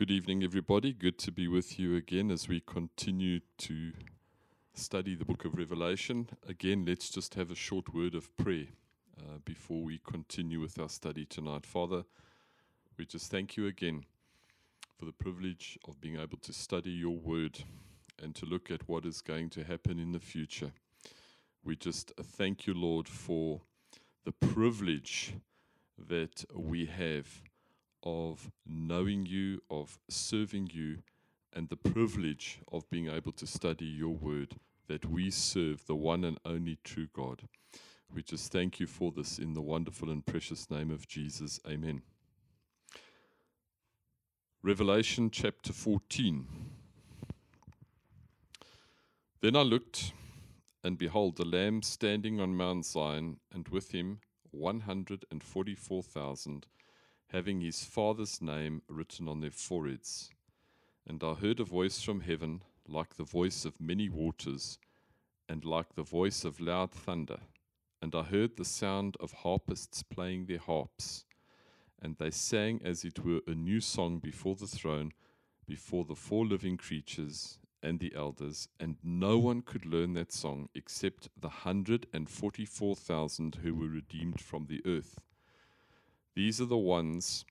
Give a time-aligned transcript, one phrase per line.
[0.00, 0.94] Good evening, everybody.
[0.94, 3.92] Good to be with you again as we continue to
[4.72, 6.26] study the book of Revelation.
[6.48, 8.68] Again, let's just have a short word of prayer
[9.20, 11.66] uh, before we continue with our study tonight.
[11.66, 12.04] Father,
[12.96, 14.06] we just thank you again
[14.98, 17.62] for the privilege of being able to study your word
[18.22, 20.72] and to look at what is going to happen in the future.
[21.62, 23.60] We just thank you, Lord, for
[24.24, 25.34] the privilege
[25.98, 27.42] that we have
[28.02, 30.98] of knowing you, of serving you,
[31.52, 34.56] and the privilege of being able to study your word,
[34.88, 37.42] that we serve the one and only true God.
[38.12, 41.60] We just thank you for this in the wonderful and precious name of Jesus.
[41.68, 42.02] Amen.
[44.62, 46.46] Revelation chapter 14.
[49.40, 50.12] Then I looked,
[50.84, 54.20] and behold, the Lamb standing on Mount Zion, and with him
[54.50, 56.66] 144,000
[57.32, 60.30] having his father's name written on their foreheads.
[61.06, 64.78] And I heard a voice from heaven, like the voice of many waters,
[65.48, 67.38] and like the voice of loud thunder.
[68.02, 71.24] And I heard the sound of harpists playing their harps.
[72.02, 75.12] And they sang as it were a new song before the throne,
[75.66, 78.68] before the four living creatures and the elders.
[78.80, 83.74] And no one could learn that song except the hundred and forty four thousand who
[83.74, 85.20] were redeemed from the earth.
[86.34, 87.44] These are the ones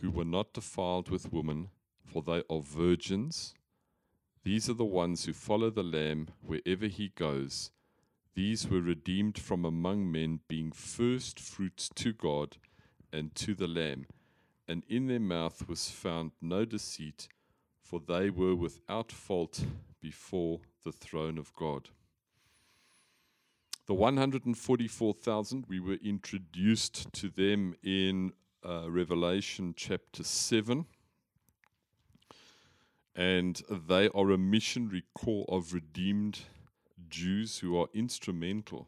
[0.00, 1.68] who were not defiled with woman,
[2.04, 3.54] for they are virgins.
[4.44, 7.70] These are the ones who follow the Lamb wherever he goes.
[8.34, 12.56] These were redeemed from among men, being first fruits to God
[13.12, 14.06] and to the Lamb.
[14.66, 17.28] And in their mouth was found no deceit,
[17.80, 19.64] for they were without fault
[20.00, 21.90] before the throne of God.
[23.86, 28.32] The 144,000, we were introduced to them in
[28.64, 30.86] uh, Revelation chapter 7.
[33.16, 36.42] And they are a missionary corps of redeemed
[37.08, 38.86] Jews who are instrumental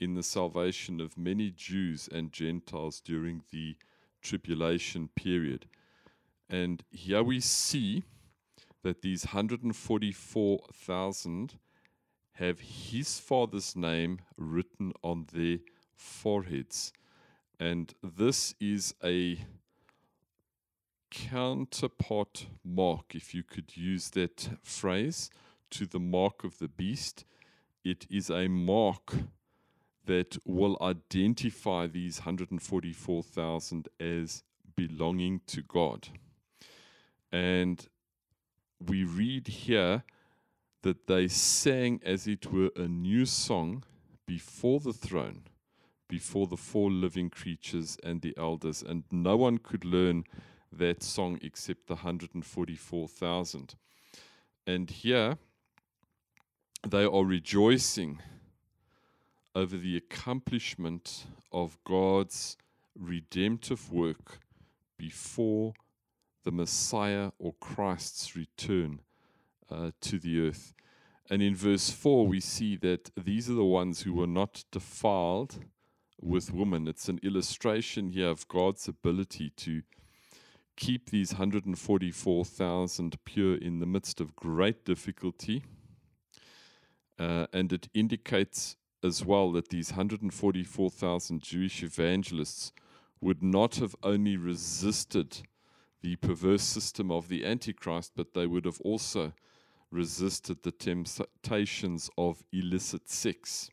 [0.00, 3.76] in the salvation of many Jews and Gentiles during the
[4.22, 5.66] tribulation period.
[6.50, 8.02] And here we see
[8.82, 11.58] that these 144,000
[12.38, 15.58] have his father's name written on their
[15.94, 16.92] foreheads.
[17.58, 19.38] And this is a
[21.10, 25.30] counterpart mark, if you could use that phrase,
[25.70, 27.24] to the mark of the beast.
[27.84, 29.14] It is a mark
[30.04, 34.42] that will identify these 144,000 as
[34.76, 36.08] belonging to God.
[37.32, 37.86] And
[38.78, 40.04] we read here
[40.86, 43.82] that they sang as it were a new song
[44.24, 45.42] before the throne,
[46.08, 50.22] before the four living creatures and the elders, and no one could learn
[50.70, 53.74] that song except the 144,000.
[54.64, 55.38] And here
[56.86, 58.22] they are rejoicing
[59.56, 62.56] over the accomplishment of God's
[62.96, 64.38] redemptive work
[64.96, 65.74] before
[66.44, 69.00] the Messiah or Christ's return
[69.68, 70.74] uh, to the earth.
[71.28, 75.64] And in verse 4, we see that these are the ones who were not defiled
[76.20, 76.86] with woman.
[76.86, 79.82] It's an illustration here of God's ability to
[80.76, 85.64] keep these 144,000 pure in the midst of great difficulty.
[87.18, 92.72] Uh, and it indicates as well that these 144,000 Jewish evangelists
[93.20, 95.38] would not have only resisted
[96.02, 99.32] the perverse system of the Antichrist, but they would have also
[99.90, 103.70] resisted the temptations of illicit sex.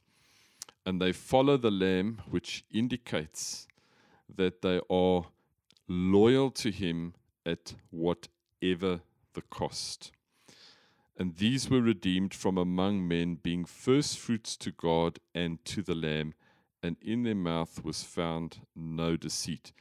[0.86, 3.68] And they follow the Lamb, which indicates
[4.34, 5.26] that they are
[5.88, 7.14] loyal to Him
[7.46, 9.02] at whatever
[9.34, 10.12] the cost.
[11.18, 15.96] And these were redeemed from among men, being first fruits to God and to the
[15.96, 16.34] Lamb,
[16.82, 19.72] and in their mouth was found no deceit.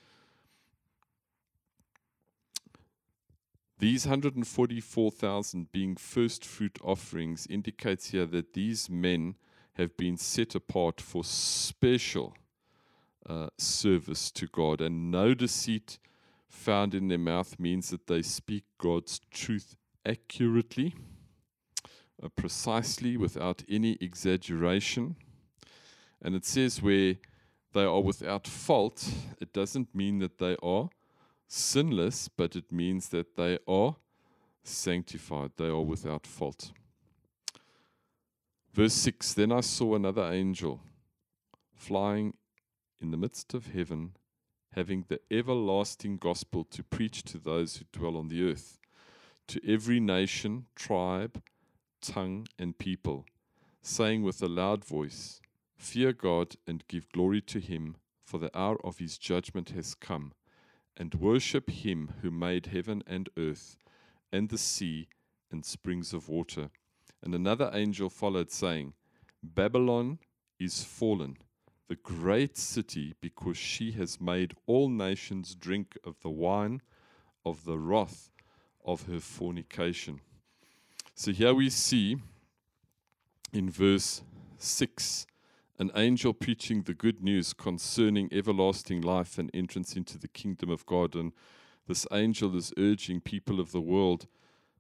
[3.82, 9.34] These 144,000 being first fruit offerings indicates here that these men
[9.72, 12.36] have been set apart for special
[13.28, 14.80] uh, service to God.
[14.80, 15.98] And no deceit
[16.48, 19.74] found in their mouth means that they speak God's truth
[20.06, 20.94] accurately,
[22.22, 25.16] uh, precisely, without any exaggeration.
[26.22, 27.16] And it says where
[27.72, 30.88] they are without fault, it doesn't mean that they are
[31.52, 33.96] sinless, but it means that they are
[34.64, 36.72] sanctified, they are without fault.
[38.72, 40.80] Verse 6 Then I saw another angel
[41.74, 42.34] flying
[43.00, 44.12] in the midst of heaven,
[44.74, 48.78] having the everlasting gospel to preach to those who dwell on the earth,
[49.48, 51.42] to every nation, tribe,
[52.00, 53.26] tongue, and people,
[53.82, 55.40] saying with a loud voice,
[55.76, 60.32] Fear God and give glory to him, for the hour of his judgment has come,
[60.96, 63.76] and worship him who made heaven and earth,
[64.32, 65.08] and the sea,
[65.50, 66.70] and springs of water.
[67.22, 68.94] And another angel followed, saying,
[69.42, 70.18] Babylon
[70.58, 71.36] is fallen,
[71.88, 76.80] the great city, because she has made all nations drink of the wine
[77.44, 78.30] of the wrath
[78.84, 80.20] of her fornication.
[81.14, 82.16] So here we see
[83.52, 84.22] in verse
[84.58, 85.26] 6
[85.82, 90.86] an angel preaching the good news concerning everlasting life and entrance into the kingdom of
[90.86, 91.16] God.
[91.16, 91.32] And
[91.88, 94.28] this angel is urging people of the world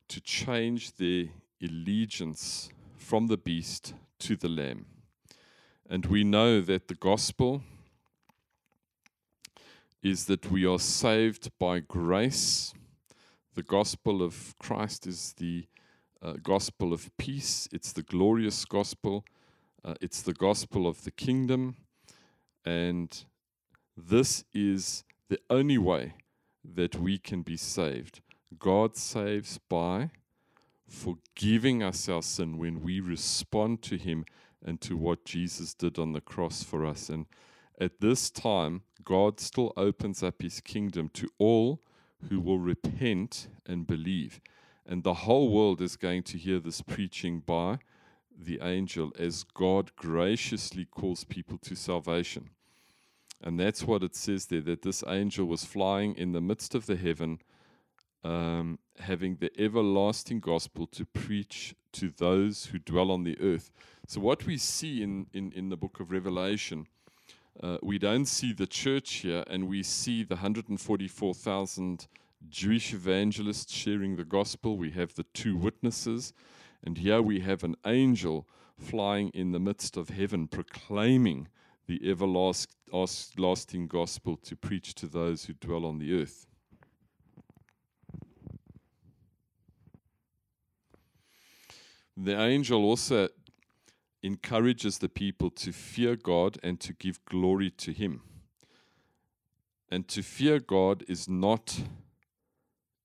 [0.06, 1.24] to change their
[1.60, 4.86] allegiance from the beast to the lamb.
[5.90, 7.64] And we know that the gospel
[10.04, 12.74] is that we are saved by grace.
[13.56, 15.66] The gospel of Christ is the
[16.22, 19.24] uh, gospel of peace, it's the glorious gospel,
[19.84, 21.76] uh, it's the gospel of the kingdom.
[22.64, 23.24] And
[23.96, 26.14] this is the only way
[26.64, 28.20] that we can be saved.
[28.58, 30.10] God saves by
[30.88, 34.24] forgiving us our sin when we respond to Him
[34.64, 37.08] and to what Jesus did on the cross for us.
[37.08, 37.26] And
[37.80, 41.80] at this time, God still opens up His kingdom to all
[42.28, 44.40] who will repent and believe.
[44.86, 47.78] And the whole world is going to hear this preaching by
[48.44, 52.50] the angel as God graciously calls people to salvation.
[53.42, 56.86] And that's what it says there that this angel was flying in the midst of
[56.86, 57.40] the heaven,
[58.22, 63.70] um, having the everlasting gospel to preach to those who dwell on the earth.
[64.06, 66.86] So, what we see in, in, in the book of Revelation,
[67.62, 72.06] uh, we don't see the church here, and we see the 144,000
[72.48, 74.76] Jewish evangelists sharing the gospel.
[74.76, 76.32] We have the two witnesses,
[76.84, 78.46] and here we have an angel
[78.78, 81.48] flying in the midst of heaven proclaiming
[81.86, 86.46] the everlasting gospel to preach to those who dwell on the earth.
[92.16, 93.28] The angel also
[94.22, 98.22] encourages the people to fear God and to give glory to Him.
[99.90, 101.80] And to fear God is not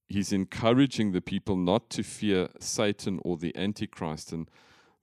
[0.07, 4.31] he's encouraging the people not to fear Satan or the Antichrist.
[4.31, 4.49] And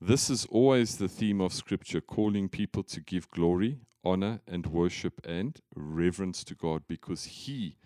[0.00, 5.20] this is always the theme of Scripture, calling people to give glory, honor, and worship
[5.24, 7.76] and reverence to God because He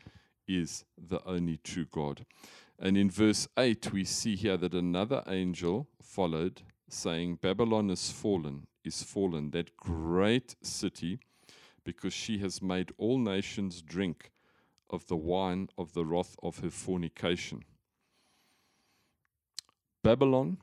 [0.47, 2.25] is the only true God.
[2.79, 8.67] And in verse 8, we see here that another angel followed, saying, Babylon is fallen,
[8.85, 11.19] is fallen, that great city,
[11.85, 14.31] because she has made all nations drink
[14.91, 17.65] of the wine of the wrath of her fornication.
[20.03, 20.59] Babylon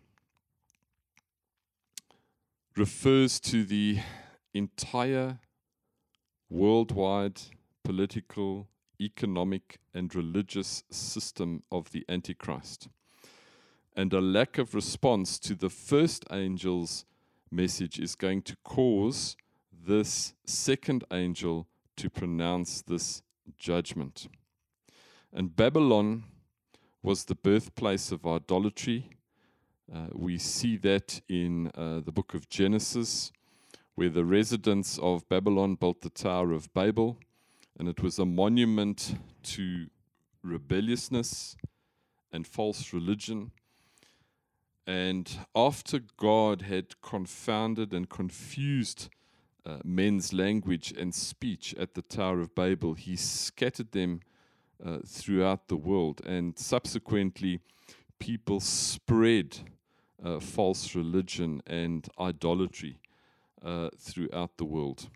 [2.76, 4.00] refers to the
[4.54, 5.40] entire
[6.50, 7.42] worldwide
[7.84, 8.68] political,
[9.00, 12.88] economic, and religious system of the Antichrist.
[13.96, 17.06] And a lack of response to the first angel's
[17.52, 19.38] message is going to cause
[19.72, 21.68] this second angel
[21.98, 23.22] to pronounce this
[23.58, 24.28] judgment.
[25.34, 26.24] And Babylon
[27.04, 29.10] was the birthplace of idolatry.
[29.94, 33.32] Uh, we see that in uh, the book of Genesis,
[33.94, 37.20] where the residents of Babylon built the Tower of Babel,
[37.78, 39.88] and it was a monument to
[40.42, 41.56] rebelliousness
[42.32, 43.52] and false religion.
[44.88, 49.10] And after God had confounded and confused
[49.66, 54.22] uh, men's language and speech at the Tower of Babel, he scattered them
[54.84, 57.60] uh, throughout the world, and subsequently,
[58.20, 59.58] people spread
[60.24, 63.00] uh, false religion and idolatry
[63.64, 65.10] uh, throughout the world.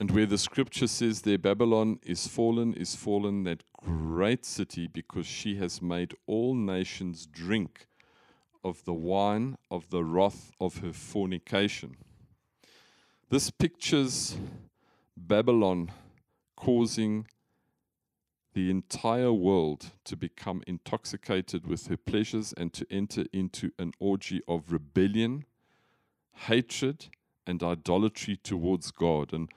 [0.00, 5.26] And where the scripture says there, Babylon is fallen, is fallen, that great city, because
[5.26, 7.87] she has made all nations drink
[8.64, 11.96] of the wine of the wrath of her fornication.
[13.30, 14.36] This pictures
[15.16, 15.90] Babylon
[16.56, 17.26] causing
[18.54, 24.40] the entire world to become intoxicated with her pleasures and to enter into an orgy
[24.48, 25.44] of rebellion,
[26.32, 27.06] hatred,
[27.46, 29.32] and idolatry towards God.
[29.32, 29.48] And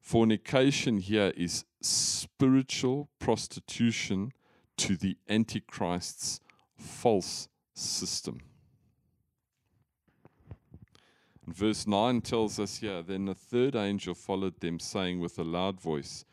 [0.00, 4.32] fornication here is spiritual prostitution
[4.78, 6.40] to the Antichrist's
[6.76, 7.49] false
[7.80, 8.40] system.
[11.46, 15.44] And verse 9 tells us here Then the third angel followed them, saying with a
[15.44, 16.24] loud voice,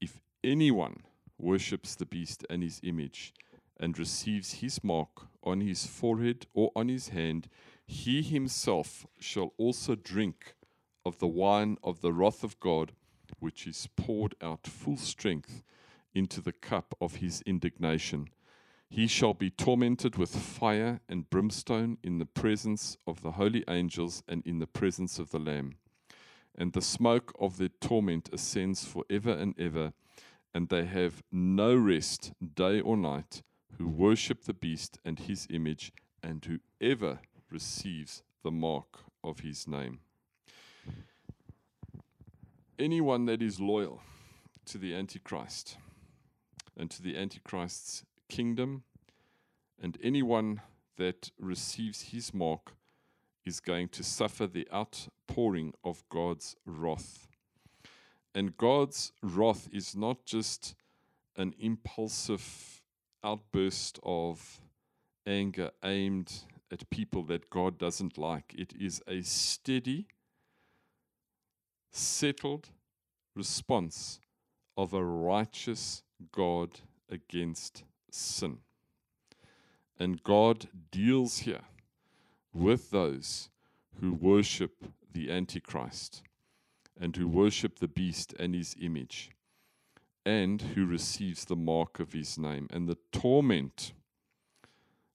[0.00, 1.02] If anyone
[1.38, 3.32] worships the beast and his image,
[3.80, 7.48] and receives his mark on his forehead or on his hand,
[7.86, 10.54] he himself shall also drink
[11.04, 12.92] of the wine of the wrath of God,
[13.38, 15.62] which is poured out full strength
[16.14, 18.28] into the cup of his indignation.
[18.90, 24.22] He shall be tormented with fire and brimstone in the presence of the holy angels
[24.26, 25.76] and in the presence of the Lamb.
[26.56, 29.92] And the smoke of their torment ascends for ever and ever,
[30.54, 33.42] and they have no rest day or night
[33.76, 35.92] who worship the beast and his image,
[36.22, 40.00] and whoever receives the mark of his name.
[42.78, 44.02] Anyone that is loyal
[44.64, 45.76] to the Antichrist
[46.76, 48.82] and to the Antichrist's kingdom,
[49.80, 50.60] and anyone
[50.96, 52.74] that receives his mark
[53.44, 57.28] is going to suffer the outpouring of God's wrath.
[58.34, 60.74] And God's wrath is not just
[61.36, 62.82] an impulsive
[63.24, 64.60] outburst of
[65.26, 68.54] anger aimed at people that God doesn't like.
[68.56, 70.06] It is a steady,
[71.90, 72.68] settled
[73.34, 74.20] response
[74.76, 76.80] of a righteous God
[77.10, 78.58] against sin.
[79.98, 81.62] And God deals here
[82.52, 83.48] with those
[84.00, 86.22] who worship the Antichrist
[87.00, 89.30] and who worship the beast and his image
[90.24, 93.92] and who receives the mark of his name and the torment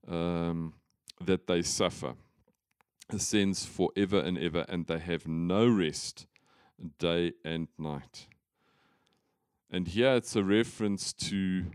[0.08, 0.74] um,
[1.22, 2.16] that they suffer
[3.10, 6.26] ascends forever and ever and they have no rest
[6.98, 8.28] day and night
[9.70, 11.66] and here it's a reference to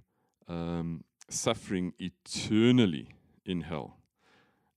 [0.48, 3.08] um, suffering eternally
[3.44, 3.98] in hell.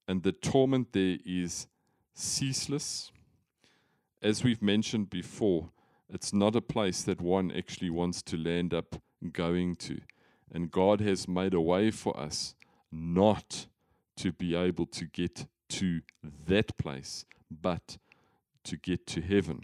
[0.07, 1.67] And the torment there is
[2.13, 3.11] ceaseless.
[4.21, 5.69] As we've mentioned before,
[6.09, 9.01] it's not a place that one actually wants to land up
[9.31, 10.01] going to.
[10.51, 12.55] And God has made a way for us
[12.91, 13.67] not
[14.17, 16.01] to be able to get to
[16.47, 17.97] that place, but
[18.65, 19.61] to get to heaven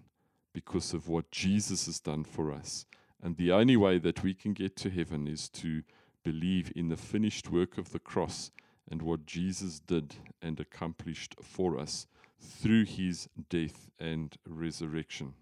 [0.53, 2.85] because of what Jesus has done for us.
[3.21, 5.83] And the only way that we can get to heaven is to
[6.27, 8.51] believe in the finished work of the cross
[8.91, 12.05] and what Jesus did and accomplished for us
[12.37, 15.35] through his death and resurrection.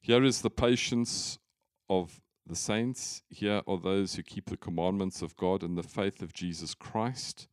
[0.00, 1.38] Here is the patience
[1.88, 3.22] of the saints.
[3.28, 7.46] Here are those who keep the commandments of God and the faith of Jesus Christ.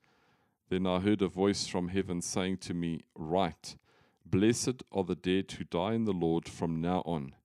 [0.70, 3.76] Then I heard a voice from heaven saying to me, Write,
[4.26, 7.36] Blessed are the dead who die in the Lord from now on.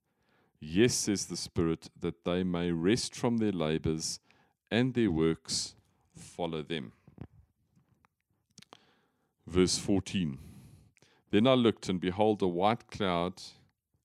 [0.60, 4.18] Yes, says the Spirit, that they may rest from their labors
[4.70, 5.74] and their works
[6.16, 6.92] follow them.
[9.46, 10.38] Verse 14
[11.30, 13.40] Then I looked, and behold, a white cloud,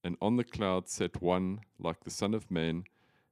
[0.04, 2.84] and on the cloud sat one like the Son of Man,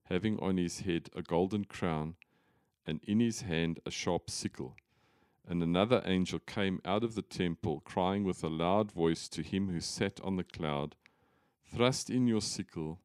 [0.05, 2.15] having on his head a golden crown,
[2.87, 4.75] and in his hand a sharp sickle.
[5.47, 9.69] And another angel came out of the temple, crying with a loud voice to him
[9.69, 10.95] who sat on the cloud
[11.73, 12.99] Thrust in your sickle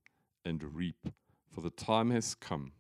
[0.46, 1.08] and reap,
[1.50, 2.72] for the time has come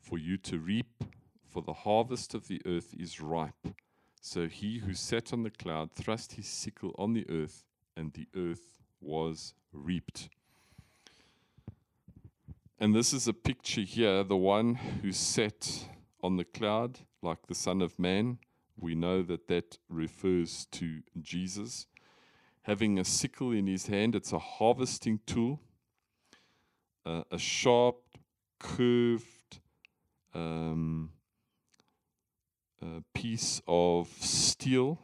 [0.00, 1.04] for you to reap,
[1.46, 3.68] for the harvest of the earth is ripe.
[4.22, 7.64] So he who sat on the cloud thrust his sickle on the earth,
[7.94, 10.30] and the earth was reaped.
[12.80, 15.88] And this is a picture here the one who sat
[16.22, 18.38] on the cloud, like the Son of Man.
[18.80, 21.86] We know that that refers to Jesus.
[22.62, 25.60] Having a sickle in his hand, it's a harvesting tool
[27.08, 27.96] uh, a sharp,
[28.60, 29.60] curved
[30.34, 31.10] um,
[32.82, 34.98] uh, piece of steel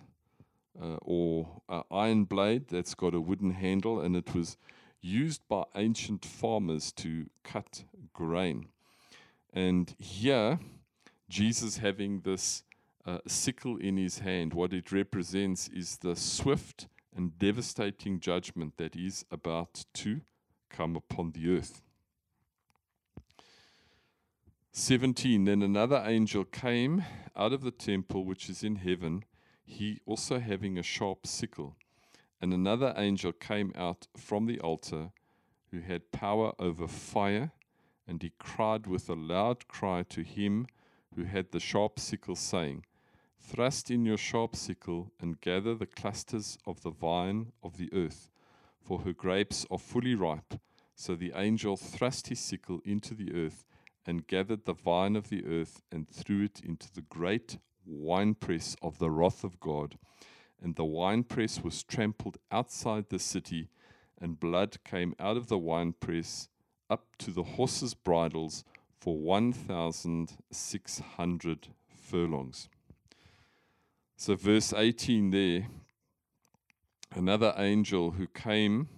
[0.80, 4.58] uh, or iron blade that's got a wooden handle, and it was
[5.00, 8.68] used by ancient farmers to cut grain.
[9.52, 10.58] And here,
[11.28, 12.64] Jesus having this
[13.06, 18.94] uh, sickle in his hand, what it represents is the swift and devastating judgment that
[18.94, 20.20] is about to
[20.68, 21.83] come upon the earth.
[24.76, 27.04] 17 Then another angel came
[27.36, 29.24] out of the temple which is in heaven,
[29.64, 31.76] he also having a sharp sickle.
[32.40, 35.12] And another angel came out from the altar
[35.70, 37.52] who had power over fire,
[38.08, 40.66] and he cried with a loud cry to him
[41.14, 42.84] who had the sharp sickle, saying,
[43.40, 48.28] Thrust in your sharp sickle and gather the clusters of the vine of the earth,
[48.80, 50.54] for her grapes are fully ripe.
[50.96, 53.64] So the angel thrust his sickle into the earth
[54.06, 58.98] and gathered the vine of the earth and threw it into the great winepress of
[58.98, 59.98] the wrath of God.
[60.62, 63.68] and the winepress was trampled outside the city,
[64.18, 66.48] and blood came out of the winepress
[66.88, 68.64] up to the horses' bridles
[68.98, 72.70] for 1,600 furlongs.
[74.16, 75.66] So, verse 18 there
[77.14, 78.88] another angel who came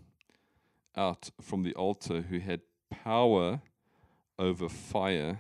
[0.97, 2.61] out from the altar who had
[2.91, 3.61] power
[4.39, 5.39] over fire.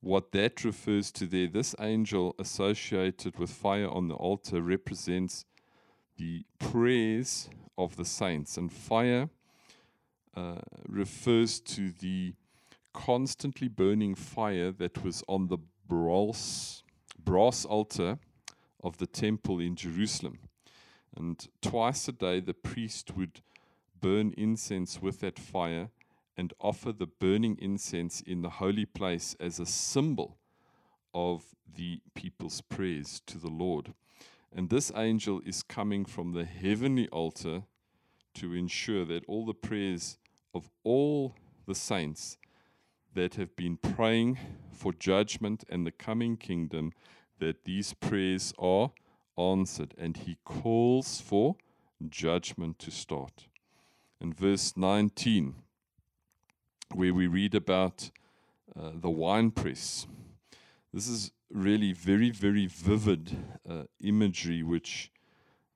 [0.00, 5.44] What that refers to there, this angel associated with fire on the altar represents
[6.16, 7.48] the prayers
[7.78, 9.28] of the saints, and fire
[10.36, 12.34] uh, refers to the
[12.92, 15.58] constantly burning fire that was on the
[15.88, 16.82] brass,
[17.22, 18.18] brass altar
[18.82, 20.38] of the temple in Jerusalem.
[21.16, 23.40] And twice a day, the priest would
[24.00, 25.90] burn incense with that fire
[26.36, 30.38] and offer the burning incense in the holy place as a symbol
[31.14, 33.92] of the people's prayers to the Lord.
[34.54, 37.62] And this angel is coming from the heavenly altar
[38.34, 40.18] to ensure that all the prayers
[40.54, 41.34] of all
[41.66, 42.38] the saints
[43.14, 44.38] that have been praying
[44.72, 46.92] for judgment and the coming kingdom,
[47.38, 48.90] that these prayers are
[49.36, 49.94] answered.
[49.98, 51.56] And he calls for
[52.08, 53.48] judgment to start.
[54.20, 55.54] In verse 19,
[56.94, 58.10] where we read about
[58.78, 60.06] uh, the winepress.
[60.92, 63.36] This is really very, very vivid
[63.68, 65.10] uh, imagery which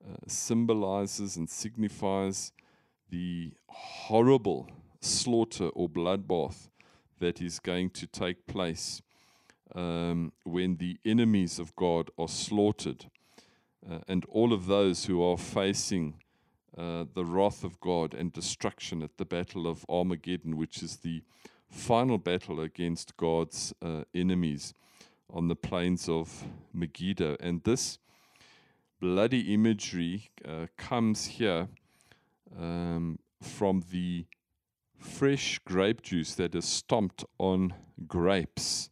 [0.03, 2.51] uh, symbolizes and signifies
[3.09, 4.69] the horrible
[5.01, 6.69] slaughter or bloodbath
[7.19, 9.01] that is going to take place
[9.75, 13.05] um, when the enemies of God are slaughtered.
[13.89, 16.15] Uh, and all of those who are facing
[16.77, 21.23] uh, the wrath of God and destruction at the Battle of Armageddon, which is the
[21.69, 24.73] final battle against God's uh, enemies
[25.29, 27.35] on the plains of Megiddo.
[27.39, 27.97] And this
[28.99, 31.67] bloody imagery uh, comes here
[32.57, 34.25] um, from the
[34.97, 37.73] fresh grape juice that is stomped on
[38.07, 38.89] grapes.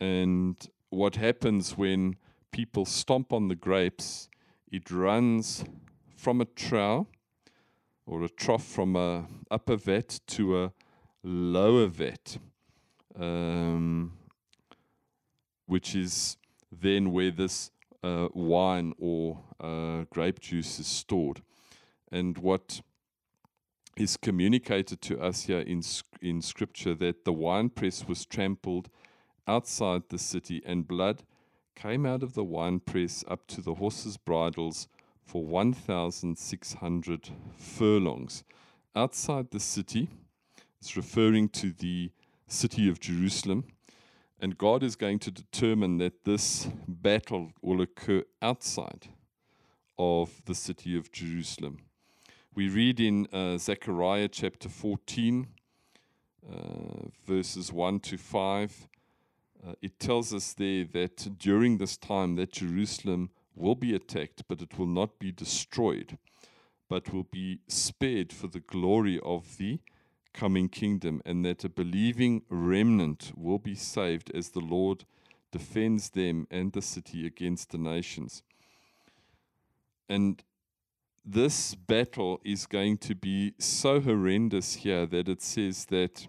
[0.00, 0.56] And
[0.90, 2.16] what happens when
[2.52, 4.28] people stomp on the grapes,
[4.70, 5.64] it runs
[6.16, 7.06] from a trough
[8.06, 10.72] or a trough from a upper vat to a
[11.22, 12.38] lower vat,
[13.18, 14.12] um,
[15.66, 16.36] which is
[16.70, 17.70] then where this
[18.02, 21.42] uh, wine or uh, grape juice is stored.
[22.12, 22.80] And what
[23.96, 25.82] is communicated to us here in,
[26.20, 28.88] in Scripture that the winepress was trampled
[29.48, 31.22] outside the city, and blood
[31.74, 34.88] came out of the winepress up to the horses' bridles
[35.26, 38.44] for 1,600 furlongs.
[38.94, 40.08] Outside the city,
[40.80, 42.12] it's referring to the
[42.46, 43.64] city of Jerusalem.
[44.40, 49.08] And God is going to determine that this battle will occur outside
[49.98, 51.78] of the city of Jerusalem.
[52.54, 55.48] We read in uh, Zechariah chapter 14,
[56.48, 56.56] uh,
[57.26, 58.88] verses 1 to 5.
[59.66, 64.60] Uh, it tells us there that during this time that Jerusalem will be attacked, but
[64.60, 66.18] it will not be destroyed,
[66.88, 69.80] but will be spared for the glory of the
[70.32, 75.04] coming kingdom, and that a believing remnant will be saved as the Lord
[75.50, 78.42] defends them and the city against the nations.
[80.08, 80.42] And
[81.24, 86.28] this battle is going to be so horrendous here that it says that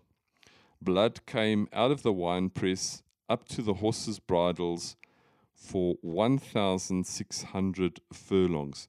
[0.82, 4.96] blood came out of the winepress up to the horses' bridles
[5.58, 8.88] for 1,600 furlongs.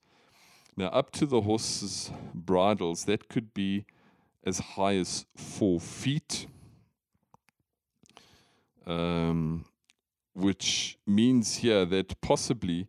[0.76, 3.87] Now, up to the horses' bridles, that could be
[4.44, 6.46] as high as four feet,
[8.87, 9.64] um,
[10.35, 12.87] which means here that possibly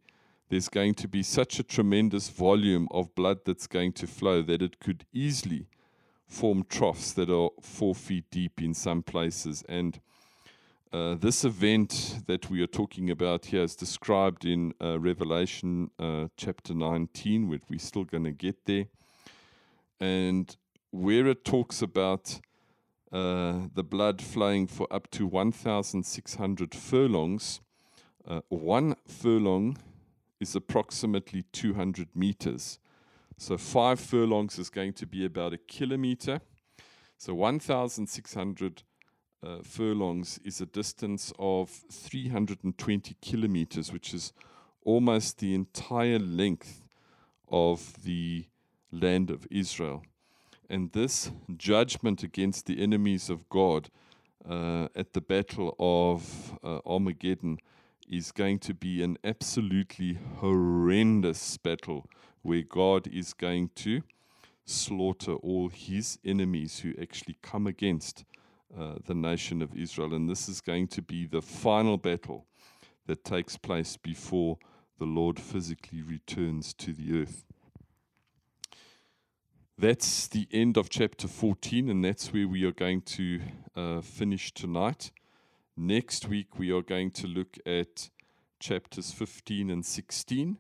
[0.50, 4.62] there's going to be such a tremendous volume of blood that's going to flow that
[4.62, 5.68] it could easily
[6.28, 9.64] form troughs that are four feet deep in some places.
[9.68, 10.00] And
[10.92, 16.30] uh, this event that we are talking about here is described in uh, Revelation uh,
[16.36, 18.86] chapter 19, which we're still going to get there.
[20.00, 20.56] And
[20.90, 22.40] where it talks about
[23.12, 27.62] uh, the blood flowing for up to 1,600 furlongs,
[28.28, 29.78] uh, one furlong
[30.40, 32.80] is approximately 200 meters.
[33.38, 36.42] So five furlongs is going to be about a kilometer.
[37.18, 38.84] So 1,600
[39.44, 44.34] uh, furlongs is a distance of 320 kilometers, which is
[44.84, 46.82] almost the entire length
[47.50, 48.46] of the
[48.92, 50.04] land of Israel.
[50.70, 53.90] And this judgment against the enemies of God
[54.48, 57.60] uh, at the battle of uh, Armageddon
[58.08, 62.08] is going to be an absolutely horrendous battle
[62.42, 64.02] where God is going to
[64.66, 68.24] slaughter all his enemies who actually come against
[68.78, 70.14] uh, the nation of Israel.
[70.14, 72.46] And this is going to be the final battle
[73.08, 74.58] that takes place before
[75.00, 77.46] the Lord physically returns to the earth.
[79.78, 83.40] That's the end of chapter 14, and that's where we are going to
[83.78, 85.12] uh, finish tonight.
[85.78, 88.10] Next week, we are going to look at
[88.60, 90.58] chapters 15 and 16.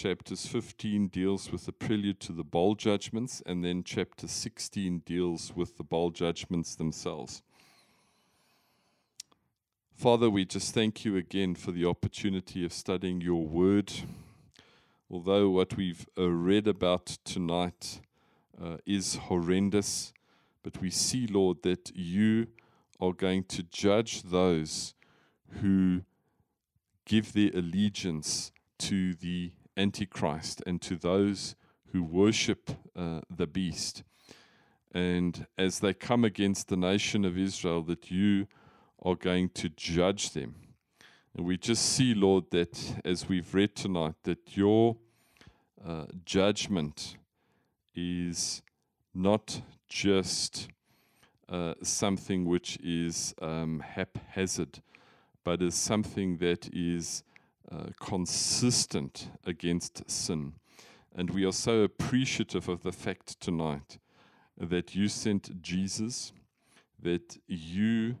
[0.00, 5.52] Chapters 15 deals with the prelude to the bowl judgments, and then chapter 16 deals
[5.54, 7.42] with the bowl judgments themselves.
[9.94, 13.92] Father, we just thank you again for the opportunity of studying your word.
[15.10, 18.00] Although what we've uh, read about tonight
[18.58, 20.14] uh, is horrendous,
[20.62, 22.46] but we see, Lord, that you
[23.02, 24.94] are going to judge those
[25.60, 26.04] who
[27.04, 31.56] give their allegiance to the Antichrist and to those
[31.92, 34.02] who worship uh, the beast.
[34.92, 38.46] And as they come against the nation of Israel, that you
[39.02, 40.54] are going to judge them.
[41.34, 44.96] And we just see, Lord, that as we've read tonight, that your
[45.86, 47.16] uh, judgment
[47.94, 48.62] is
[49.14, 50.68] not just
[51.48, 54.80] uh, something which is um, haphazard,
[55.44, 57.22] but is something that is
[57.72, 60.54] uh, consistent against sin.
[61.14, 63.98] And we are so appreciative of the fact tonight
[64.58, 66.32] that you sent Jesus,
[67.00, 68.16] that you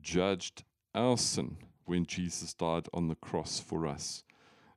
[0.00, 4.24] judged our sin when Jesus died on the cross for us,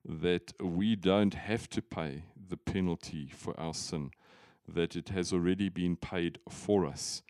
[0.05, 4.11] that we don't have to pay the penalty for our sin,
[4.67, 7.23] that it has already been paid for us,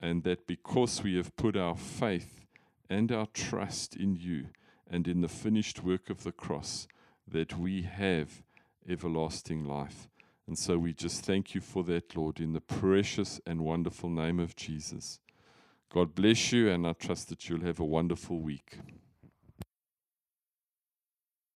[0.00, 2.46] and that because we have put our faith
[2.88, 4.46] and our trust in you
[4.90, 6.86] and in the finished work of the cross,
[7.26, 8.42] that we have
[8.88, 10.08] everlasting life.
[10.46, 14.38] And so we just thank you for that, Lord, in the precious and wonderful name
[14.38, 15.18] of Jesus.
[15.92, 18.78] God bless you, and I trust that you'll have a wonderful week.